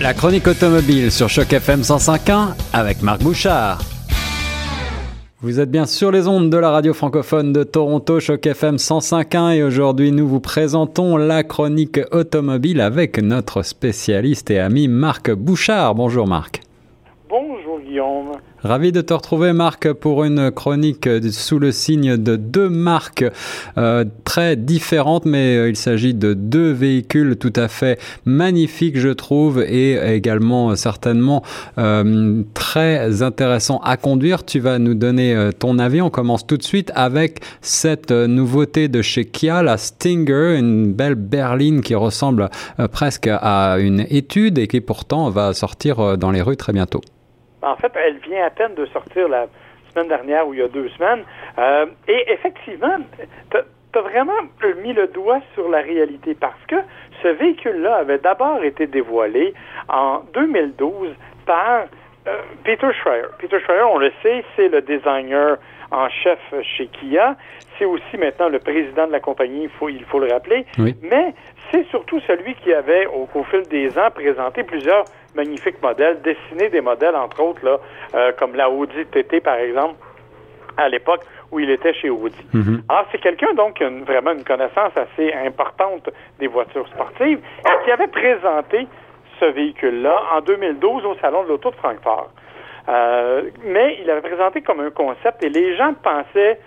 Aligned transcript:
La 0.00 0.14
chronique 0.14 0.46
automobile 0.46 1.12
sur 1.12 1.28
Choc 1.28 1.52
FM 1.52 1.82
105.1 1.82 2.54
avec 2.72 3.02
Marc 3.02 3.22
Bouchard. 3.22 3.82
Vous 5.42 5.60
êtes 5.60 5.70
bien 5.70 5.84
sur 5.84 6.10
les 6.10 6.26
ondes 6.26 6.48
de 6.48 6.56
la 6.56 6.70
radio 6.70 6.94
francophone 6.94 7.52
de 7.52 7.64
Toronto, 7.64 8.18
Choc 8.18 8.46
FM 8.46 8.76
105.1 8.76 9.56
et 9.56 9.62
aujourd'hui 9.62 10.10
nous 10.10 10.26
vous 10.26 10.40
présentons 10.40 11.18
la 11.18 11.42
chronique 11.42 12.00
automobile 12.12 12.80
avec 12.80 13.18
notre 13.18 13.60
spécialiste 13.60 14.50
et 14.50 14.58
ami 14.58 14.88
Marc 14.88 15.30
Bouchard. 15.32 15.94
Bonjour 15.94 16.26
Marc. 16.26 16.62
Ravi 18.62 18.92
de 18.92 19.00
te 19.00 19.14
retrouver, 19.14 19.54
Marc, 19.54 19.90
pour 19.94 20.22
une 20.22 20.50
chronique 20.50 21.08
sous 21.30 21.58
le 21.58 21.72
signe 21.72 22.18
de 22.18 22.36
deux 22.36 22.68
marques 22.68 23.24
euh, 23.78 24.04
très 24.24 24.54
différentes, 24.54 25.24
mais 25.24 25.56
euh, 25.56 25.70
il 25.70 25.76
s'agit 25.76 26.12
de 26.12 26.34
deux 26.34 26.70
véhicules 26.70 27.36
tout 27.36 27.52
à 27.56 27.68
fait 27.68 27.98
magnifiques, 28.26 28.98
je 28.98 29.08
trouve, 29.08 29.62
et 29.62 29.96
également 30.14 30.76
certainement 30.76 31.42
euh, 31.78 32.42
très 32.52 33.22
intéressants 33.22 33.80
à 33.82 33.96
conduire. 33.96 34.44
Tu 34.44 34.60
vas 34.60 34.78
nous 34.78 34.94
donner 34.94 35.50
ton 35.58 35.78
avis. 35.78 36.02
On 36.02 36.10
commence 36.10 36.46
tout 36.46 36.58
de 36.58 36.62
suite 36.62 36.92
avec 36.94 37.40
cette 37.62 38.12
nouveauté 38.12 38.88
de 38.88 39.00
chez 39.00 39.24
Kia, 39.24 39.62
la 39.62 39.78
Stinger, 39.78 40.56
une 40.58 40.92
belle 40.92 41.14
berline 41.14 41.80
qui 41.80 41.94
ressemble 41.94 42.50
presque 42.92 43.28
à 43.30 43.78
une 43.78 44.04
étude 44.10 44.58
et 44.58 44.68
qui 44.68 44.80
pourtant 44.80 45.30
va 45.30 45.54
sortir 45.54 46.18
dans 46.18 46.30
les 46.30 46.42
rues 46.42 46.56
très 46.56 46.72
bientôt. 46.72 47.00
En 47.62 47.76
fait, 47.76 47.92
elle 47.94 48.18
vient 48.18 48.44
à 48.44 48.50
peine 48.50 48.74
de 48.74 48.86
sortir 48.86 49.28
la 49.28 49.46
semaine 49.92 50.08
dernière 50.08 50.46
ou 50.46 50.54
il 50.54 50.60
y 50.60 50.62
a 50.62 50.68
deux 50.68 50.88
semaines. 50.90 51.24
Euh, 51.58 51.86
et 52.08 52.32
effectivement, 52.32 52.96
tu 53.50 53.98
as 53.98 54.02
vraiment 54.02 54.40
mis 54.82 54.92
le 54.92 55.08
doigt 55.08 55.40
sur 55.54 55.68
la 55.68 55.80
réalité 55.80 56.34
parce 56.34 56.64
que 56.68 56.76
ce 57.22 57.28
véhicule-là 57.28 57.96
avait 57.96 58.18
d'abord 58.18 58.62
été 58.62 58.86
dévoilé 58.86 59.54
en 59.88 60.22
2012 60.32 61.10
par 61.46 61.86
euh, 62.26 62.36
Peter 62.64 62.92
Schreier. 62.92 63.24
Peter 63.38 63.58
Schreier, 63.60 63.82
on 63.82 63.98
le 63.98 64.12
sait, 64.22 64.44
c'est 64.56 64.68
le 64.68 64.82
designer 64.82 65.56
en 65.90 66.08
chef 66.08 66.38
chez 66.62 66.86
Kia. 66.86 67.36
C'est 67.78 67.84
aussi 67.84 68.16
maintenant 68.18 68.48
le 68.48 68.58
président 68.58 69.06
de 69.06 69.12
la 69.12 69.20
compagnie, 69.20 69.64
il 69.64 69.70
faut, 69.70 69.88
il 69.88 70.04
faut 70.04 70.18
le 70.18 70.30
rappeler. 70.32 70.66
Mais 71.02 71.34
c'est 71.70 71.86
surtout 71.88 72.20
celui 72.26 72.54
qui 72.56 72.72
avait, 72.72 73.06
au, 73.06 73.28
au, 73.34 73.44
fil 73.44 73.62
des 73.68 73.98
ans, 73.98 74.10
présenté 74.14 74.62
plusieurs 74.62 75.04
magnifiques 75.34 75.80
modèles, 75.82 76.20
dessiné 76.22 76.68
des 76.68 76.80
modèles, 76.80 77.16
entre 77.16 77.42
autres, 77.42 77.64
là, 77.64 77.78
euh, 78.14 78.32
comme 78.38 78.54
la 78.54 78.70
Audi 78.70 79.04
TT, 79.10 79.40
par 79.40 79.56
exemple, 79.56 79.94
à 80.76 80.88
l'époque 80.88 81.22
où 81.50 81.58
il 81.60 81.70
était 81.70 81.94
chez 81.94 82.10
Audi. 82.10 82.44
Mhm. 82.52 82.82
Alors, 82.88 83.06
c'est 83.10 83.20
quelqu'un, 83.20 83.52
donc, 83.54 83.74
qui 83.74 83.84
a 83.84 83.88
une, 83.88 84.04
vraiment 84.04 84.32
une 84.32 84.44
connaissance 84.44 84.92
assez 84.96 85.32
importante 85.32 86.08
des 86.38 86.46
voitures 86.46 86.86
sportives 86.88 87.38
et 87.38 87.84
qui 87.84 87.90
avait 87.90 88.08
présenté 88.08 88.86
ce 89.40 89.46
véhicule-là 89.46 90.16
en 90.34 90.40
2012 90.42 91.04
au 91.06 91.14
Salon 91.16 91.44
de 91.44 91.48
l'Auto 91.48 91.70
de 91.70 91.76
Francfort. 91.76 92.30
Euh, 92.88 93.42
mais 93.64 93.98
il 94.02 94.10
avait 94.10 94.20
présenté 94.20 94.62
comme 94.62 94.80
un 94.80 94.90
concept 94.90 95.42
et 95.42 95.48
les 95.48 95.76
gens 95.76 95.94
pensaient, 96.02 96.58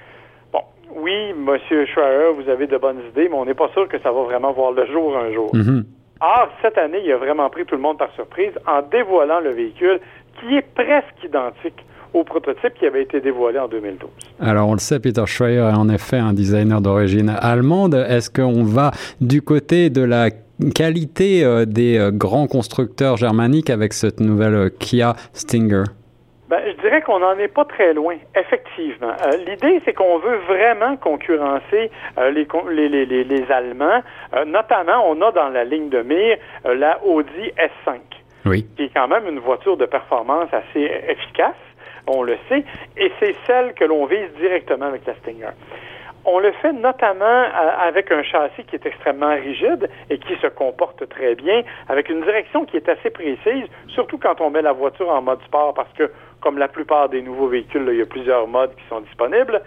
bon, 0.51 0.61
oui, 0.95 1.33
Monsieur 1.33 1.85
Schreier, 1.85 2.31
vous 2.35 2.49
avez 2.49 2.67
de 2.67 2.77
bonnes 2.77 3.01
idées, 3.09 3.29
mais 3.29 3.35
on 3.35 3.45
n'est 3.45 3.53
pas 3.53 3.69
sûr 3.69 3.87
que 3.87 3.99
ça 3.99 4.11
va 4.11 4.23
vraiment 4.23 4.51
voir 4.51 4.71
le 4.71 4.85
jour 4.85 5.17
un 5.17 5.31
jour. 5.31 5.55
Mhm. 5.55 5.85
Or, 6.21 6.49
cette 6.61 6.77
année, 6.77 7.01
il 7.03 7.11
a 7.11 7.17
vraiment 7.17 7.49
pris 7.49 7.65
tout 7.65 7.75
le 7.75 7.81
monde 7.81 7.97
par 7.97 8.11
surprise 8.13 8.53
en 8.65 8.81
dévoilant 8.81 9.39
le 9.41 9.49
véhicule 9.49 9.99
qui 10.39 10.55
est 10.55 10.65
presque 10.73 11.23
identique 11.23 11.83
au 12.13 12.23
prototype 12.23 12.73
qui 12.75 12.85
avait 12.85 13.03
été 13.03 13.19
dévoilé 13.19 13.59
en 13.59 13.67
2012. 13.67 14.09
Alors, 14.39 14.69
on 14.69 14.73
le 14.73 14.79
sait, 14.79 14.99
Peter 14.99 15.25
Schreier 15.25 15.57
est 15.57 15.75
en 15.75 15.89
effet 15.89 16.17
un 16.17 16.33
designer 16.33 16.79
d'origine 16.79 17.35
allemande. 17.41 17.95
Est-ce 17.95 18.29
qu'on 18.29 18.63
va 18.63 18.91
du 19.19 19.41
côté 19.41 19.89
de 19.89 20.01
la 20.01 20.29
qualité 20.75 21.43
euh, 21.43 21.65
des 21.65 21.97
euh, 21.97 22.11
grands 22.11 22.47
constructeurs 22.47 23.17
germaniques 23.17 23.69
avec 23.69 23.93
cette 23.93 24.19
nouvelle 24.19 24.53
euh, 24.53 24.69
Kia 24.69 25.15
Stinger? 25.33 25.83
Ben, 26.49 26.61
je 26.65 26.81
dirais 26.81 27.01
qu'on 27.01 27.19
n'en 27.19 27.37
est 27.37 27.47
pas 27.47 27.63
très 27.63 27.93
loin, 27.93 28.17
effectivement. 28.35 29.13
Euh, 29.25 29.37
L'idée, 29.47 29.81
c'est 29.85 29.93
qu'on 29.93 30.17
veut 30.17 30.37
vraiment 30.47 30.97
concurrencer 30.97 31.89
euh, 32.17 32.31
les, 32.31 32.45
les, 32.89 33.05
les, 33.05 33.23
les, 33.23 33.51
Allemands. 33.51 34.03
Euh, 34.33 34.43
notamment, 34.43 35.09
on 35.09 35.21
a 35.21 35.31
dans 35.31 35.49
la 35.49 35.63
ligne 35.63 35.89
de 35.89 36.01
mire 36.01 36.37
la 36.65 37.01
Audi 37.03 37.51
S5, 37.57 37.99
oui. 38.45 38.67
qui 38.75 38.83
est 38.83 38.91
quand 38.93 39.07
même 39.07 39.27
une 39.27 39.39
voiture 39.39 39.77
de 39.77 39.85
performance 39.85 40.49
assez 40.51 40.91
efficace, 41.07 41.55
on 42.07 42.23
le 42.23 42.37
sait, 42.49 42.65
et 42.97 43.11
c'est 43.19 43.35
celle 43.47 43.73
que 43.73 43.85
l'on 43.85 44.05
vise 44.05 44.29
directement 44.37 44.87
avec 44.87 45.05
la 45.05 45.15
Stinger. 45.15 45.51
On 46.25 46.39
le 46.39 46.53
fait 46.53 46.71
notamment 46.71 47.43
avec 47.81 48.09
un 48.11 48.23
châssis 48.23 48.63
qui 48.63 48.75
est 48.75 48.85
extrêmement 48.85 49.35
rigide 49.35 49.89
et 50.09 50.17
qui 50.19 50.35
se 50.37 50.47
comporte 50.47 51.07
très 51.09 51.35
bien, 51.35 51.63
avec 51.89 52.07
une 52.07 52.21
direction 52.21 52.65
qui 52.65 52.77
est 52.77 52.87
assez 52.87 53.09
précise, 53.09 53.65
surtout 53.87 54.17
quand 54.17 54.39
on 54.39 54.49
met 54.49 54.61
la 54.61 54.71
voiture 54.71 55.09
en 55.09 55.21
mode 55.21 55.41
sport, 55.43 55.73
parce 55.73 55.91
que, 55.93 56.09
comme 56.39 56.57
la 56.57 56.69
plupart 56.69 57.09
des 57.09 57.21
nouveaux 57.21 57.47
véhicules, 57.47 57.85
il 57.91 57.97
y 57.97 58.01
a 58.01 58.05
plusieurs 58.05 58.47
modes 58.47 58.73
qui 58.75 58.83
sont 58.87 59.01
disponibles. 59.01 59.61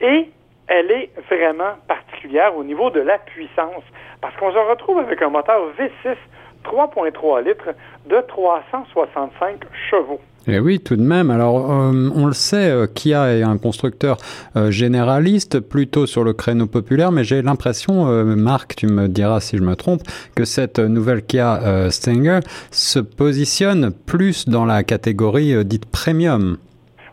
Et 0.00 0.30
elle 0.66 0.90
est 0.90 1.10
vraiment 1.30 1.74
particulière 1.86 2.56
au 2.56 2.64
niveau 2.64 2.88
de 2.88 3.00
la 3.00 3.18
puissance, 3.18 3.84
parce 4.22 4.34
qu'on 4.36 4.52
se 4.52 4.58
retrouve 4.58 4.98
avec 5.00 5.20
un 5.20 5.28
moteur 5.28 5.60
V6 5.78 6.16
3.3 6.64 7.44
litres 7.44 7.74
de 8.06 8.20
365 8.20 9.60
chevaux. 9.90 10.20
Et 10.46 10.54
eh 10.54 10.60
oui, 10.60 10.80
tout 10.80 10.96
de 10.96 11.02
même. 11.02 11.30
Alors, 11.30 11.70
euh, 11.70 12.10
on 12.14 12.26
le 12.26 12.32
sait, 12.32 12.70
euh, 12.70 12.86
Kia 12.86 13.34
est 13.34 13.42
un 13.42 13.58
constructeur 13.58 14.16
euh, 14.56 14.70
généraliste, 14.70 15.60
plutôt 15.60 16.06
sur 16.06 16.24
le 16.24 16.32
créneau 16.32 16.66
populaire, 16.66 17.12
mais 17.12 17.22
j'ai 17.22 17.42
l'impression, 17.42 18.06
Marc, 18.24 18.76
tu 18.76 18.86
me 18.86 19.08
diras 19.08 19.40
si 19.40 19.58
je 19.58 19.62
me 19.62 19.76
trompe, 19.76 20.00
que 20.34 20.44
cette 20.44 20.78
nouvelle 20.78 21.22
Kia 21.22 21.90
Stinger 21.90 22.40
se 22.70 22.98
positionne 22.98 23.92
plus 24.06 24.48
dans 24.48 24.64
la 24.64 24.84
catégorie 24.84 25.64
dite 25.64 25.84
premium. 25.90 26.56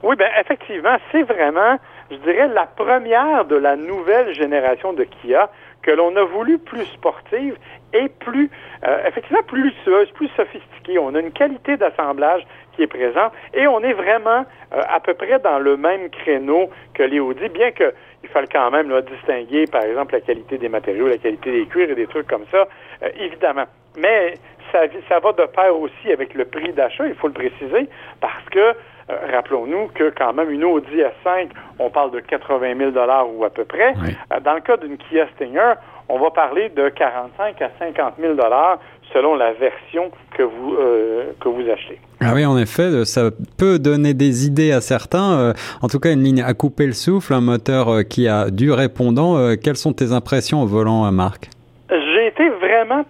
Oui, 0.03 0.15
ben 0.17 0.29
effectivement, 0.39 0.95
c'est 1.11 1.23
vraiment, 1.23 1.77
je 2.11 2.17
dirais, 2.17 2.47
la 2.47 2.67
première 2.67 3.45
de 3.45 3.55
la 3.55 3.75
nouvelle 3.75 4.33
génération 4.33 4.93
de 4.93 5.03
Kia 5.03 5.49
que 5.81 5.91
l'on 5.91 6.15
a 6.15 6.23
voulu 6.23 6.57
plus 6.57 6.85
sportive 6.85 7.55
et 7.95 8.09
plus, 8.09 8.49
euh, 8.85 9.07
effectivement, 9.07 9.43
plus 9.43 9.63
luxueuse, 9.63 10.09
plus 10.11 10.29
sophistiquée. 10.35 10.99
On 10.99 11.15
a 11.15 11.19
une 11.19 11.31
qualité 11.31 11.77
d'assemblage 11.77 12.45
qui 12.75 12.83
est 12.83 12.87
présente 12.87 13.31
et 13.53 13.67
on 13.67 13.79
est 13.81 13.93
vraiment 13.93 14.45
euh, 14.73 14.81
à 14.87 14.99
peu 14.99 15.13
près 15.13 15.39
dans 15.39 15.59
le 15.59 15.77
même 15.77 16.09
créneau 16.09 16.69
que 16.93 17.03
les 17.03 17.19
Audi, 17.19 17.47
bien 17.49 17.71
que 17.71 17.93
il 18.23 18.29
faille 18.29 18.47
quand 18.51 18.71
même 18.71 18.89
là, 18.89 19.01
distinguer, 19.01 19.65
par 19.67 19.83
exemple, 19.83 20.13
la 20.13 20.21
qualité 20.21 20.57
des 20.57 20.67
matériaux, 20.67 21.07
la 21.07 21.17
qualité 21.17 21.51
des 21.51 21.65
cuirs 21.67 21.91
et 21.91 21.95
des 21.95 22.07
trucs 22.07 22.27
comme 22.27 22.45
ça, 22.51 22.67
euh, 23.03 23.09
évidemment. 23.19 23.65
Mais 23.97 24.33
ça, 24.71 24.79
ça 25.07 25.19
va 25.19 25.31
de 25.31 25.45
pair 25.45 25.79
aussi 25.79 26.11
avec 26.11 26.33
le 26.33 26.45
prix 26.45 26.73
d'achat, 26.73 27.05
il 27.07 27.13
faut 27.15 27.27
le 27.27 27.33
préciser, 27.33 27.87
parce 28.19 28.45
que 28.51 28.75
rappelons-nous 29.07 29.87
que 29.93 30.11
quand 30.15 30.33
même 30.33 30.49
une 30.51 30.63
Audi 30.63 30.97
S5, 30.97 31.49
on 31.79 31.89
parle 31.89 32.11
de 32.11 32.19
80 32.19 32.77
000 32.77 32.91
dollars 32.91 33.27
ou 33.33 33.43
à 33.43 33.49
peu 33.49 33.65
près. 33.65 33.93
Oui. 34.01 34.15
Euh, 34.33 34.39
dans 34.39 34.53
le 34.53 34.61
cas 34.61 34.77
d'une 34.77 34.97
Kia 34.97 35.27
Stinger, 35.35 35.73
on 36.09 36.19
va 36.19 36.31
parler 36.31 36.69
de 36.69 36.89
45 36.89 37.61
à 37.61 37.69
50 37.79 38.13
000 38.19 38.33
dollars 38.35 38.79
selon 39.13 39.35
la 39.35 39.53
version 39.53 40.11
que 40.37 40.43
vous 40.43 40.75
euh, 40.79 41.31
que 41.39 41.49
vous 41.49 41.69
achetez. 41.69 41.99
Ah 42.21 42.31
oui, 42.33 42.45
en 42.45 42.57
effet, 42.57 43.05
ça 43.05 43.29
peut 43.57 43.77
donner 43.77 44.13
des 44.13 44.45
idées 44.45 44.71
à 44.71 44.81
certains. 44.81 45.33
Euh, 45.33 45.53
en 45.81 45.87
tout 45.87 45.99
cas, 45.99 46.11
une 46.11 46.23
ligne 46.23 46.41
à 46.41 46.53
couper 46.53 46.87
le 46.87 46.93
souffle, 46.93 47.33
un 47.33 47.41
moteur 47.41 47.89
euh, 47.89 48.03
qui 48.03 48.27
a 48.27 48.49
du 48.49 48.71
répondant. 48.71 49.37
Euh, 49.37 49.55
quelles 49.61 49.77
sont 49.77 49.93
tes 49.93 50.11
impressions 50.11 50.63
au 50.63 50.65
volant, 50.65 51.11
Marc? 51.11 51.49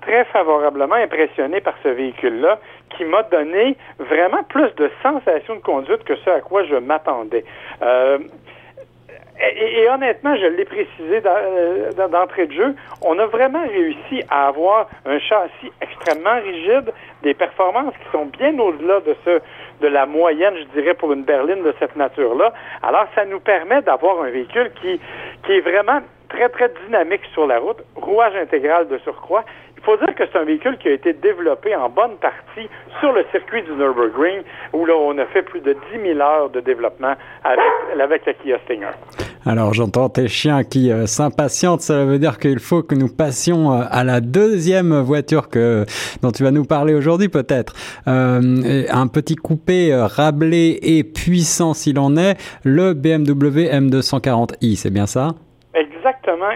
Très 0.02 0.26
favorablement 0.26 0.96
impressionné 0.96 1.62
par 1.62 1.76
ce 1.84 1.90
véhicule-là 1.90 2.60
qui 2.96 3.06
m'a 3.06 3.24
donné 3.24 3.78
vraiment 4.00 4.44
plus 4.44 4.74
de 4.76 4.90
sensations 5.04 5.56
de 5.56 5.62
conduite 5.62 6.04
que 6.04 6.16
ce 6.18 6.30
à 6.30 6.42
quoi 6.42 6.64
je 6.66 6.76
m'attendais. 6.76 7.44
Euh, 7.82 8.20
et, 9.38 9.90
honnêtement, 9.90 10.36
je 10.38 10.46
l'ai 10.46 10.64
précisé 10.64 11.22
d'entrée 12.10 12.48
de 12.48 12.54
jeu, 12.54 12.76
on 13.02 13.20
a 13.20 13.26
vraiment 13.26 13.64
réussi 13.68 14.24
à 14.30 14.48
avoir 14.48 14.88
un 15.06 15.20
châssis 15.20 15.72
extrêmement 15.82 16.40
rigide, 16.42 16.94
des 17.22 17.34
performances 17.34 17.94
qui 17.96 18.12
sont 18.14 18.28
bien 18.28 18.58
au-delà 18.58 19.02
de 19.02 19.14
ce 19.26 19.42
de 19.82 19.88
la 19.88 20.06
moyenne, 20.06 20.54
je 20.58 20.80
dirais, 20.80 20.94
pour 20.94 21.12
une 21.12 21.24
berline 21.24 21.64
de 21.64 21.74
cette 21.80 21.98
nature-là. 21.98 22.54
Alors, 22.82 23.08
ça 23.14 23.26
nous 23.26 23.42
permet 23.42 23.82
d'avoir 23.82 24.22
un 24.22 24.30
véhicule 24.30 24.72
qui, 24.82 25.02
qui 25.46 25.52
est 25.52 25.60
vraiment 25.60 26.00
très, 26.30 26.50
très 26.50 26.72
dynamique 26.86 27.22
sur 27.34 27.46
la 27.46 27.60
route, 27.60 27.84
rouage 27.96 28.36
intégral 28.36 28.88
de 28.88 28.98
surcroît. 29.00 29.44
Il 29.88 29.92
faut 29.92 30.04
dire 30.04 30.16
que 30.16 30.24
c'est 30.32 30.40
un 30.40 30.46
véhicule 30.46 30.80
qui 30.80 30.88
a 30.88 30.94
été 30.94 31.14
développé 31.14 31.76
en 31.76 31.90
bonne 31.90 32.16
partie 32.20 32.68
sur 33.00 33.14
le 33.14 33.24
circuit 33.30 33.62
du 33.62 33.72
Nürburgring, 33.74 34.42
où 34.74 34.84
là, 34.84 34.96
on 34.96 35.16
a 35.20 35.26
fait 35.28 35.44
plus 35.44 35.62
de 35.62 35.74
10 35.94 36.02
000 36.14 36.20
heures 36.20 36.50
de 36.50 36.60
développement 36.60 37.14
avec, 37.44 37.66
avec 38.02 38.26
la 38.26 38.34
Kia 38.34 38.58
Stinger. 38.66 38.90
Alors 39.46 39.76
j'entends 39.76 40.10
tes 40.10 40.28
chiens 40.28 40.64
qui 40.64 40.92
euh, 40.92 41.06
s'impatientent, 41.06 41.82
ça 41.82 42.04
veut 42.04 42.18
dire 42.18 42.40
qu'il 42.40 42.58
faut 42.58 42.82
que 42.82 42.96
nous 42.96 43.10
passions 43.10 43.74
euh, 43.74 43.84
à 43.92 44.04
la 44.04 44.20
deuxième 44.20 45.00
voiture 45.02 45.50
que 45.50 45.86
dont 46.24 46.32
tu 46.32 46.42
vas 46.42 46.50
nous 46.50 46.66
parler 46.66 46.96
aujourd'hui 46.96 47.30
peut-être. 47.30 47.74
Euh, 48.08 48.86
un 48.90 49.06
petit 49.06 49.36
coupé 49.36 49.94
euh, 49.94 50.08
rablé 50.08 50.80
et 50.82 51.04
puissant 51.04 51.76
s'il 51.76 52.00
en 52.00 52.18
est, 52.18 52.38
le 52.64 52.96
BMW 52.96 53.70
M240i, 53.70 54.78
c'est 54.78 54.90
bien 54.90 55.06
ça? 55.06 55.36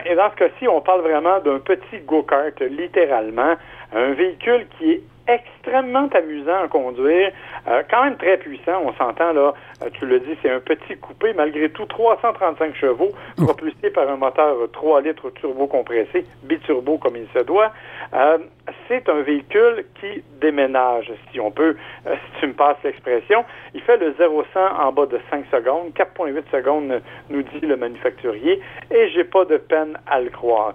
Et 0.06 0.16
dans 0.16 0.30
ce 0.32 0.36
on 0.68 0.82
parle 0.82 1.02
vraiment 1.02 1.40
d'un 1.40 1.60
petit 1.60 2.00
go-kart, 2.06 2.60
littéralement. 2.62 3.56
Un 3.94 4.14
véhicule 4.14 4.68
qui 4.78 4.92
est 4.92 5.04
extrêmement 5.30 6.08
amusant 6.14 6.64
à 6.64 6.68
conduire, 6.68 7.32
euh, 7.68 7.84
quand 7.90 8.04
même 8.04 8.18
très 8.18 8.38
puissant. 8.38 8.82
On 8.84 8.94
s'entend 8.94 9.32
là, 9.34 9.54
euh, 9.84 9.90
tu 9.94 10.06
le 10.06 10.20
dis, 10.20 10.36
c'est 10.42 10.50
un 10.50 10.60
petit 10.60 10.98
coupé, 10.98 11.34
malgré 11.34 11.70
tout 11.70 11.86
335 11.86 12.76
chevaux, 12.76 13.12
propulsé 13.38 13.92
par 13.92 14.10
un 14.10 14.18
moteur 14.18 14.56
3 14.74 15.02
litres 15.02 15.30
turbo 15.32 15.68
compressé, 15.68 16.26
biturbo 16.44 16.98
comme 16.98 17.16
il 17.16 17.28
se 17.34 17.44
doit. 17.44 17.72
Euh, 18.14 18.40
c'est 18.88 19.08
un 19.10 19.22
véhicule 19.22 19.86
qui 20.00 20.24
déménage, 20.42 21.12
si 21.32 21.40
on 21.40 21.52
peut, 21.52 21.76
si 22.06 22.40
tu 22.40 22.48
me 22.48 22.54
passes 22.54 22.78
l'expression. 22.84 23.46
Il 23.74 23.82
fait 23.82 23.98
le 23.98 24.12
0-100 24.14 24.44
en 24.80 24.92
bas 24.92 25.06
de 25.06 25.20
5 25.30 25.46
secondes, 25.52 25.92
4,8 25.96 26.44
secondes 26.52 27.02
nous 27.30 27.44
dit 27.44 27.62
le 27.62 27.76
manufacturier, 27.76 28.62
et 28.92 29.10
j'ai 29.10 29.24
pas 29.24 29.46
de 29.46 29.58
peine 29.58 29.98
à 30.08 30.22
le 30.22 30.30
croire 30.30 30.74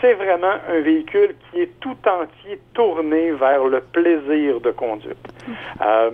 c'est 0.00 0.14
vraiment 0.14 0.54
un 0.68 0.80
véhicule 0.80 1.34
qui 1.50 1.62
est 1.62 1.80
tout 1.80 1.96
entier 2.06 2.60
tourné 2.74 3.32
vers 3.32 3.64
le 3.64 3.80
plaisir 3.80 4.60
de 4.60 4.70
conduite. 4.70 5.16
Euh, 5.80 6.10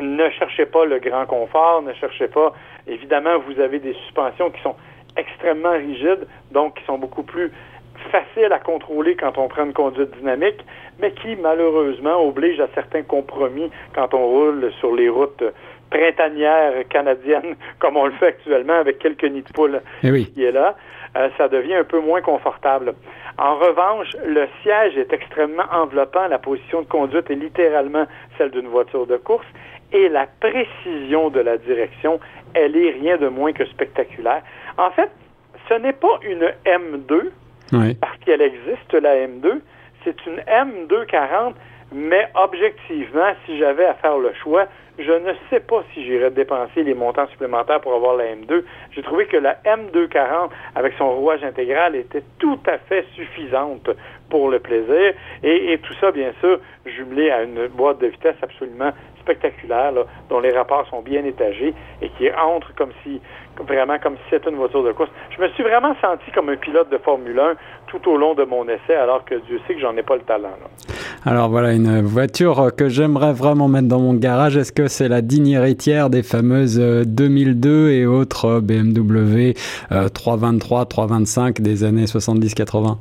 ne 0.00 0.30
cherchez 0.30 0.66
pas 0.66 0.84
le 0.84 0.98
grand 0.98 1.26
confort, 1.26 1.82
ne 1.82 1.92
cherchez 1.94 2.28
pas, 2.28 2.52
évidemment, 2.86 3.38
vous 3.38 3.60
avez 3.60 3.78
des 3.78 3.94
suspensions 3.94 4.50
qui 4.50 4.62
sont 4.62 4.76
extrêmement 5.16 5.72
rigides, 5.72 6.26
donc 6.52 6.78
qui 6.78 6.84
sont 6.84 6.98
beaucoup 6.98 7.22
plus 7.22 7.50
faciles 8.10 8.52
à 8.52 8.58
contrôler 8.58 9.16
quand 9.16 9.36
on 9.36 9.48
prend 9.48 9.64
une 9.64 9.72
conduite 9.72 10.16
dynamique, 10.16 10.64
mais 11.00 11.12
qui 11.12 11.36
malheureusement 11.36 12.24
obligent 12.24 12.60
à 12.60 12.68
certains 12.74 13.02
compromis 13.02 13.70
quand 13.94 14.14
on 14.14 14.26
roule 14.26 14.72
sur 14.80 14.94
les 14.94 15.08
routes 15.08 15.44
printanières 15.90 16.86
canadiennes, 16.88 17.56
comme 17.78 17.96
on 17.96 18.06
le 18.06 18.12
fait 18.12 18.28
actuellement 18.28 18.74
avec 18.74 18.98
quelques 18.98 19.24
nids 19.24 19.42
de 19.42 19.52
poule 19.52 19.80
eh 20.02 20.24
qui 20.24 20.44
est 20.44 20.52
là. 20.52 20.76
Euh, 21.16 21.28
ça 21.36 21.48
devient 21.48 21.74
un 21.74 21.84
peu 21.84 22.00
moins 22.00 22.20
confortable. 22.20 22.94
En 23.36 23.56
revanche, 23.56 24.08
le 24.24 24.46
siège 24.62 24.96
est 24.96 25.12
extrêmement 25.12 25.64
enveloppant. 25.72 26.28
La 26.28 26.38
position 26.38 26.82
de 26.82 26.86
conduite 26.86 27.30
est 27.30 27.34
littéralement 27.34 28.06
celle 28.38 28.50
d'une 28.50 28.68
voiture 28.68 29.06
de 29.06 29.16
course. 29.16 29.46
Et 29.92 30.08
la 30.08 30.28
précision 30.38 31.30
de 31.30 31.40
la 31.40 31.56
direction, 31.56 32.20
elle 32.54 32.76
est 32.76 32.90
rien 32.90 33.16
de 33.16 33.26
moins 33.26 33.52
que 33.52 33.64
spectaculaire. 33.66 34.42
En 34.78 34.90
fait, 34.90 35.10
ce 35.68 35.74
n'est 35.74 35.92
pas 35.92 36.18
une 36.22 36.52
M2, 36.64 37.30
parce 38.00 38.16
qu'elle 38.24 38.42
existe, 38.42 38.92
la 38.94 39.26
M2. 39.26 39.60
C'est 40.04 40.16
une 40.26 40.40
M240, 40.40 41.54
mais 41.92 42.28
objectivement, 42.34 43.32
si 43.46 43.58
j'avais 43.58 43.84
à 43.84 43.94
faire 43.94 44.18
le 44.18 44.32
choix, 44.42 44.66
je 44.98 45.12
ne 45.12 45.32
sais 45.48 45.60
pas 45.60 45.82
si 45.92 46.04
j'irais 46.04 46.30
dépenser 46.30 46.82
les 46.82 46.94
montants 46.94 47.26
supplémentaires 47.28 47.80
pour 47.80 47.94
avoir 47.94 48.16
la 48.16 48.24
M2. 48.34 48.64
J'ai 48.92 49.02
trouvé 49.02 49.26
que 49.26 49.36
la 49.36 49.54
M240, 49.64 50.50
avec 50.74 50.94
son 50.98 51.10
rouage 51.16 51.42
intégral, 51.42 51.96
était 51.96 52.22
tout 52.38 52.58
à 52.66 52.78
fait 52.78 53.06
suffisante 53.14 53.88
pour 54.28 54.50
le 54.50 54.58
plaisir. 54.58 55.14
Et, 55.42 55.78
tout 55.82 55.94
ça, 56.00 56.12
bien 56.12 56.32
sûr, 56.40 56.60
jumelé 56.84 57.30
à 57.30 57.42
une 57.42 57.68
boîte 57.68 57.98
de 57.98 58.08
vitesse 58.08 58.36
absolument 58.42 58.92
spectaculaire, 59.20 59.92
dont 60.28 60.40
les 60.40 60.52
rapports 60.52 60.86
sont 60.88 61.02
bien 61.02 61.24
étagés 61.24 61.74
et 62.02 62.08
qui 62.10 62.30
entre 62.32 62.74
comme 62.74 62.92
si, 63.02 63.20
vraiment 63.58 63.98
comme 63.98 64.16
si 64.16 64.22
c'était 64.30 64.50
une 64.50 64.56
voiture 64.56 64.82
de 64.82 64.92
course. 64.92 65.10
Je 65.36 65.42
me 65.42 65.48
suis 65.50 65.62
vraiment 65.62 65.94
senti 66.00 66.30
comme 66.32 66.48
un 66.48 66.56
pilote 66.56 66.90
de 66.90 66.98
Formule 66.98 67.38
1 67.38 67.54
tout 67.86 68.08
au 68.08 68.16
long 68.16 68.34
de 68.34 68.44
mon 68.44 68.68
essai, 68.68 68.94
alors 68.94 69.24
que 69.24 69.34
Dieu 69.34 69.60
sait 69.66 69.74
que 69.74 69.80
j'en 69.80 69.96
ai 69.96 70.02
pas 70.02 70.16
le 70.16 70.22
talent. 70.22 70.56
Alors 71.26 71.50
voilà, 71.50 71.72
une 71.72 72.00
voiture 72.00 72.74
que 72.74 72.88
j'aimerais 72.88 73.34
vraiment 73.34 73.68
mettre 73.68 73.88
dans 73.88 74.00
mon 74.00 74.14
garage. 74.14 74.56
Est-ce 74.56 74.72
que 74.72 74.88
c'est 74.88 75.08
la 75.08 75.20
digne 75.20 75.48
héritière 75.48 76.08
des 76.08 76.22
fameuses 76.22 76.80
2002 76.80 77.68
euh, 77.68 77.92
et 77.92 78.06
autres 78.06 78.46
euh, 78.46 78.60
BMW 78.62 79.52
323, 80.14 80.80
euh, 80.80 80.84
325 80.86 81.60
des 81.60 81.84
années 81.84 82.06
70-80 82.06 82.96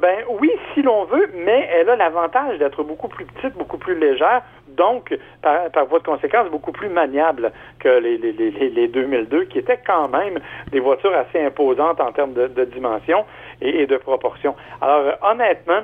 ben 0.00 0.16
oui, 0.40 0.50
si 0.74 0.82
l'on 0.82 1.04
veut, 1.04 1.30
mais 1.44 1.68
elle 1.72 1.88
a 1.88 1.96
l'avantage 1.96 2.58
d'être 2.58 2.82
beaucoup 2.82 3.08
plus 3.08 3.24
petite, 3.24 3.56
beaucoup 3.56 3.78
plus 3.78 3.96
légère, 3.96 4.42
donc 4.76 5.16
par, 5.40 5.86
voie 5.86 6.00
de 6.00 6.04
conséquence 6.04 6.50
beaucoup 6.50 6.72
plus 6.72 6.88
maniable 6.88 7.52
que 7.78 7.88
les, 7.88 8.18
les, 8.18 8.32
les, 8.32 8.70
les, 8.70 8.88
2002, 8.88 9.44
qui 9.44 9.58
étaient 9.58 9.78
quand 9.86 10.08
même 10.08 10.40
des 10.72 10.80
voitures 10.80 11.14
assez 11.14 11.44
imposantes 11.44 12.00
en 12.00 12.10
termes 12.10 12.32
de, 12.32 12.64
dimension 12.64 13.24
et, 13.60 13.82
et, 13.82 13.86
de 13.86 13.96
proportion. 13.96 14.56
Alors 14.80 15.14
honnêtement, 15.22 15.82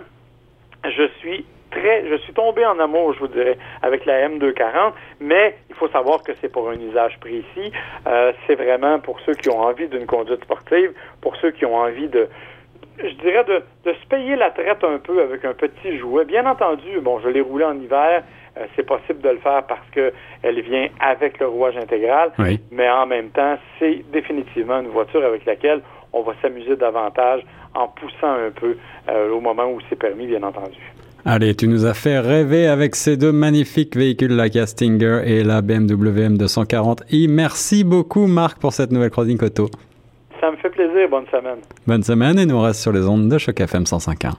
je 0.84 1.08
suis 1.18 1.44
très, 1.70 2.08
je 2.08 2.16
suis 2.16 2.32
tombé 2.32 2.64
en 2.64 2.78
amour, 2.78 3.12
je 3.14 3.20
vous 3.20 3.28
dirais, 3.28 3.58
avec 3.82 4.06
la 4.06 4.28
M240, 4.28 4.92
mais 5.20 5.56
il 5.68 5.74
faut 5.74 5.88
savoir 5.88 6.22
que 6.22 6.32
c'est 6.40 6.50
pour 6.50 6.68
un 6.68 6.78
usage 6.78 7.18
précis. 7.20 7.72
Euh, 8.06 8.32
c'est 8.46 8.54
vraiment 8.54 8.98
pour 9.00 9.20
ceux 9.20 9.34
qui 9.34 9.48
ont 9.50 9.60
envie 9.60 9.88
d'une 9.88 10.06
conduite 10.06 10.42
sportive, 10.44 10.92
pour 11.20 11.36
ceux 11.36 11.50
qui 11.50 11.64
ont 11.66 11.76
envie 11.76 12.08
de, 12.08 12.28
je 12.98 13.14
dirais, 13.14 13.44
de, 13.44 13.62
de 13.84 13.94
se 13.94 14.06
payer 14.08 14.36
la 14.36 14.50
traite 14.50 14.82
un 14.82 14.98
peu 14.98 15.20
avec 15.20 15.44
un 15.44 15.54
petit 15.54 15.98
jouet. 15.98 16.24
Bien 16.24 16.46
entendu, 16.46 17.00
bon, 17.00 17.20
je 17.20 17.28
l'ai 17.28 17.40
roulé 17.40 17.64
en 17.64 17.78
hiver. 17.78 18.22
Euh, 18.56 18.64
c'est 18.74 18.86
possible 18.86 19.20
de 19.20 19.28
le 19.30 19.38
faire 19.38 19.62
parce 19.66 19.88
qu'elle 19.92 20.60
vient 20.62 20.88
avec 21.00 21.38
le 21.38 21.46
rouage 21.46 21.76
intégral, 21.76 22.32
mais 22.70 22.88
en 22.90 23.06
même 23.06 23.30
temps, 23.30 23.56
c'est 23.78 24.02
définitivement 24.10 24.80
une 24.80 24.88
voiture 24.88 25.24
avec 25.24 25.44
laquelle 25.44 25.82
on 26.12 26.22
va 26.22 26.32
s'amuser 26.42 26.76
davantage 26.76 27.42
en 27.74 27.88
poussant 27.88 28.32
un 28.32 28.50
peu 28.50 28.76
euh, 29.08 29.30
au 29.30 29.40
moment 29.40 29.66
où 29.70 29.78
c'est 29.88 29.98
permis, 29.98 30.26
bien 30.26 30.42
entendu. 30.42 30.78
Allez, 31.24 31.54
tu 31.54 31.68
nous 31.68 31.84
as 31.84 31.94
fait 31.94 32.20
rêver 32.20 32.66
avec 32.66 32.94
ces 32.94 33.16
deux 33.16 33.32
magnifiques 33.32 33.96
véhicules, 33.96 34.34
la 34.34 34.48
Castinger 34.48 35.22
et 35.24 35.44
la 35.44 35.62
BMW 35.62 36.28
M240i. 36.28 37.28
Merci 37.28 37.84
beaucoup, 37.84 38.26
Marc, 38.26 38.58
pour 38.58 38.72
cette 38.72 38.92
nouvelle 38.92 39.10
chronique 39.10 39.42
auto. 39.42 39.68
Ça 40.40 40.50
me 40.50 40.56
fait 40.56 40.70
plaisir. 40.70 41.08
Bonne 41.10 41.26
semaine. 41.26 41.58
Bonne 41.86 42.02
semaine 42.02 42.38
et 42.38 42.46
nous 42.46 42.60
reste 42.60 42.80
sur 42.80 42.92
les 42.92 43.06
ondes 43.06 43.28
de 43.28 43.38
Choc 43.38 43.60
FM 43.60 43.82
105.1. 43.82 44.34